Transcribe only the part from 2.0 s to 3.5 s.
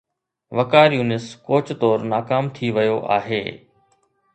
ناڪام ٿي ويو آهي.